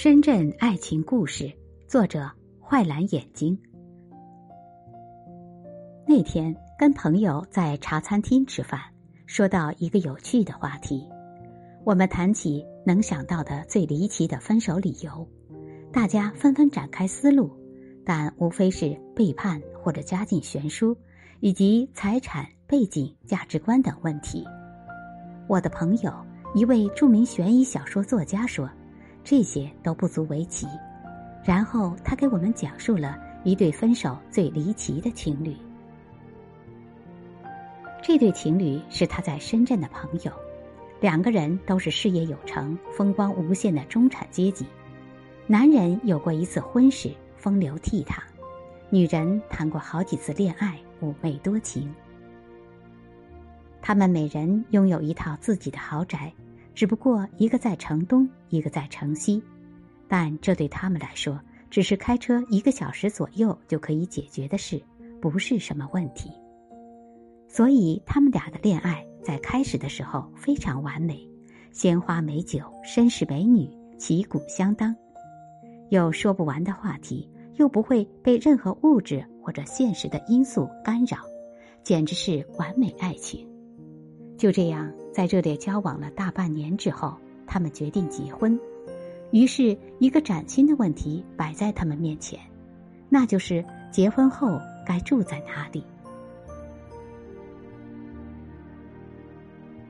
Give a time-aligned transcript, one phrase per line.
[0.00, 1.52] 深圳爱情故事，
[1.88, 2.30] 作者
[2.64, 3.58] 坏蓝眼睛。
[6.06, 8.80] 那天跟朋友在茶餐厅吃饭，
[9.26, 11.04] 说到一个有趣的话题，
[11.82, 15.28] 我们谈起能想到的最离奇的分手理由，
[15.92, 17.50] 大家纷纷展开思路，
[18.04, 20.96] 但无非是背叛或者家境悬殊，
[21.40, 24.44] 以及财产、背景、价值观等问题。
[25.48, 26.14] 我的朋友，
[26.54, 28.70] 一位著名悬疑小说作家说。
[29.30, 30.66] 这些都不足为奇，
[31.44, 35.54] 然后他给我们讲述了一对分手最离奇的情侣。
[38.02, 40.32] 这对情侣是他在深圳的朋友，
[40.98, 44.64] 两个人都是事业有成、风光无限的中产阶级。
[45.46, 48.16] 男人有过一次婚事，风流倜傥；
[48.88, 51.94] 女人谈过好几次恋爱，妩媚多情。
[53.82, 56.32] 他们每人拥有一套自己的豪宅。
[56.78, 59.42] 只不过一个在城东，一个在城西，
[60.06, 61.36] 但这对他们来说
[61.68, 64.80] 只是开车一个小时左右就可以解决的事，
[65.20, 66.30] 不是什么问题。
[67.48, 71.28] 所以他们俩的恋爱在开始的时候非常完美，
[71.72, 74.94] 鲜花美酒、绅士美女旗鼓相当，
[75.90, 81.18] 有说不完的话题，又不会被任何物质或者现实的因素干扰，
[81.82, 83.44] 简直是完美爱情。
[84.38, 88.58] 就这样，在热烈交往了大半年之后，他们决定结婚。
[89.32, 92.38] 于是，一个崭新的问题摆在他们面前，
[93.08, 95.84] 那就是结婚后该住在哪里。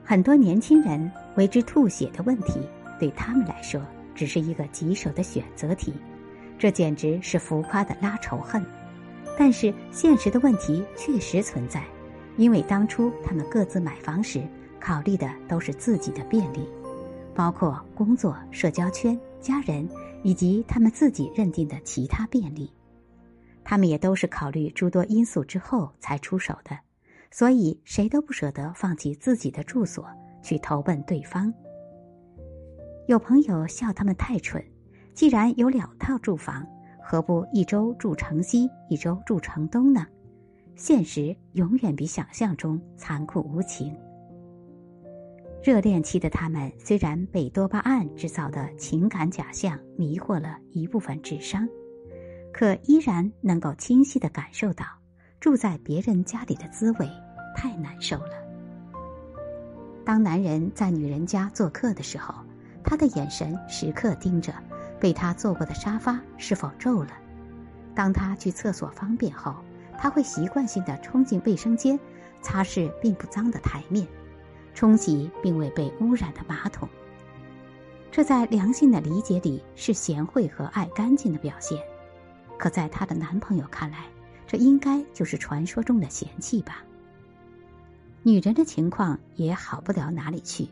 [0.02, 2.58] 很多年轻人为之吐血的问题，
[2.98, 3.78] 对他们来说
[4.14, 5.92] 只是一个棘手的选择题，
[6.58, 8.64] 这简直是浮夸的拉仇恨。
[9.36, 11.84] 但是，现实的问题确实存在。
[12.38, 14.40] 因为当初他们各自买房时，
[14.80, 16.66] 考虑的都是自己的便利，
[17.34, 19.86] 包括工作、社交圈、家人
[20.22, 22.72] 以及他们自己认定的其他便利。
[23.64, 26.78] 他们也都是考虑诸多因素之后才出手的，
[27.30, 30.06] 所以谁都不舍得放弃自己的住所
[30.40, 31.52] 去投奔对方。
[33.08, 34.64] 有朋友笑他们太蠢，
[35.12, 36.64] 既然有两套住房，
[37.02, 40.06] 何不一周住城西，一周住城东呢？
[40.78, 43.92] 现实永远比想象中残酷无情。
[45.60, 51.68] 热恋期的他们虽然被多巴胺制造的情感假象迷惑了一部分智商，
[52.52, 54.86] 可依然能够清晰的感受到
[55.40, 57.10] 住在别人家里的滋味
[57.56, 58.30] 太难受了。
[60.04, 62.32] 当男人在女人家做客的时候，
[62.84, 64.54] 他的眼神时刻盯着
[65.00, 67.10] 被他坐过的沙发是否皱了；
[67.96, 69.56] 当他去厕所方便后，
[69.98, 71.98] 他会习惯性的冲进卫生间，
[72.40, 74.06] 擦拭并不脏的台面，
[74.72, 76.88] 冲洗并未被污染的马桶。
[78.10, 81.78] 这在良性的理解里是贤惠和爱干净的表现，
[82.56, 84.06] 可在她的男朋友看来，
[84.46, 86.84] 这应该就是传说中的嫌弃吧。
[88.22, 90.68] 女人的情况也好不了哪里去，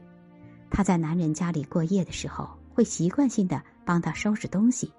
[0.71, 4.93] 她在男人家里过夜的时候，会习惯性的帮他收拾东西，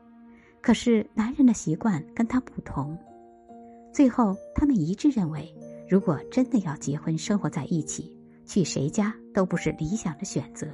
[0.61, 2.97] 可是男人的习惯跟她不同。
[3.97, 5.51] 最后，他们一致认为，
[5.89, 8.15] 如果真的要结婚生活在一起，
[8.45, 10.67] 去谁家都不是理想的选择。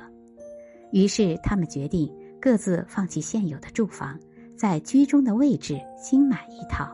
[0.92, 4.20] 于是，他们决定各自放弃现有的住房，
[4.58, 6.94] 在居中的位置新买一套。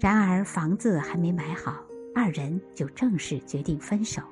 [0.00, 1.84] 然而，房子还没买好，
[2.14, 4.22] 二人就正式决定分手。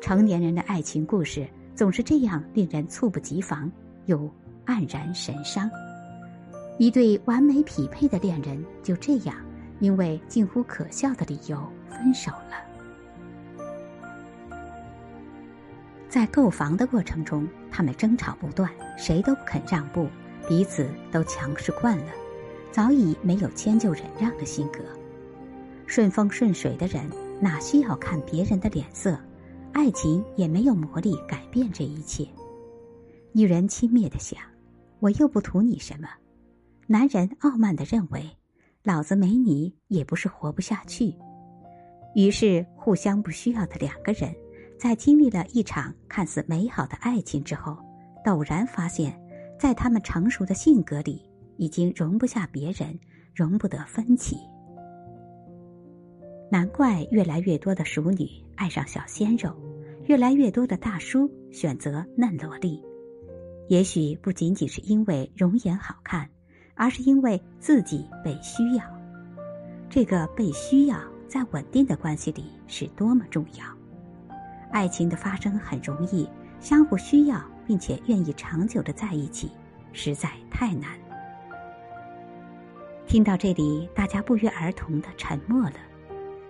[0.00, 3.68] 成年人的爱情故事总是这样令人猝不及防，
[4.04, 4.16] 又
[4.64, 5.68] 黯然神伤。
[6.78, 9.34] 一对完美匹配的恋人就这样，
[9.80, 12.66] 因为近乎可笑的理由分手了。
[16.08, 20.06] 在购房的过程中，他们争吵不断，谁都不肯让步，
[20.46, 22.12] 彼此都强势惯了，
[22.70, 24.80] 早已没有迁就忍让的性格。
[25.86, 27.08] 顺风顺水的人
[27.40, 29.18] 哪需要看别人的脸色？
[29.72, 32.26] 爱情也没有魔力改变这一切。
[33.32, 34.38] 女人轻蔑的想
[35.00, 36.08] ：“我又不图你什么。”
[36.88, 38.30] 男人傲慢的认为，
[38.84, 41.12] 老子没你也不是活不下去。
[42.14, 44.32] 于是，互相不需要的两个人，
[44.78, 47.76] 在经历了一场看似美好的爱情之后，
[48.24, 49.20] 陡然发现，
[49.58, 52.96] 在他们成熟的性格里，已经容不下别人，
[53.34, 54.36] 容不得分歧。
[56.48, 59.52] 难怪越来越多的熟女爱上小鲜肉，
[60.04, 62.80] 越来越多的大叔选择嫩萝莉。
[63.68, 66.30] 也许不仅仅是因为容颜好看。
[66.76, 68.84] 而是因为自己被需要，
[69.90, 73.64] 这个被需要在稳定的关系里是多么重要。
[74.70, 76.28] 爱情的发生很容易，
[76.60, 79.50] 相互需要并且愿意长久的在一起，
[79.92, 80.90] 实在太难。
[83.06, 85.76] 听到这里，大家不约而同的沉默了。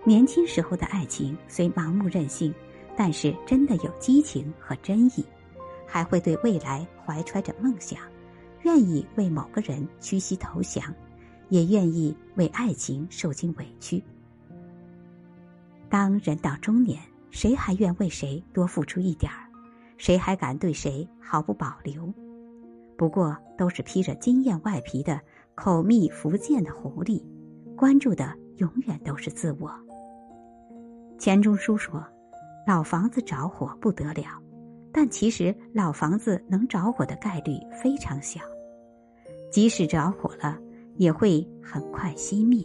[0.03, 2.53] 年轻时候的爱情虽盲目任性，
[2.95, 5.25] 但是真的有激情和真意，
[5.85, 7.99] 还会对未来怀揣着梦想，
[8.67, 10.93] 愿意为某个人屈膝投降，
[11.47, 14.03] 也愿意为爱情受尽委屈。
[15.87, 19.47] 当人到中年，谁还愿为谁多付出一点儿？
[19.97, 22.13] 谁还敢对谁毫不保留？
[22.97, 25.17] 不过都是披着金艳外皮的。
[25.55, 27.23] 口蜜腹剑的狐狸，
[27.75, 29.73] 关注的永远都是自我。
[31.17, 32.05] 钱钟书说
[32.67, 34.39] ：“老房子着火不得了，
[34.91, 38.39] 但其实老房子能着火的概率非常小，
[39.49, 40.57] 即使着火了，
[40.97, 42.63] 也会很快熄灭。”